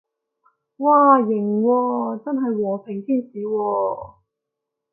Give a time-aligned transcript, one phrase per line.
[0.79, 4.15] 嘩，型喎，真係和平天使喎